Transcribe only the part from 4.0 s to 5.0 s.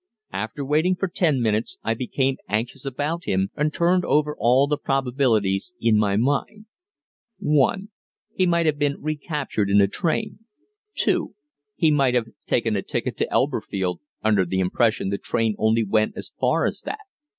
over all the